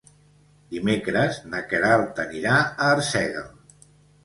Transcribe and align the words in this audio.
Dimecres 0.71 1.37
na 1.51 1.61
Queralt 1.75 2.23
anirà 2.25 2.57
a 2.65 2.91
Arsèguel. 2.97 3.49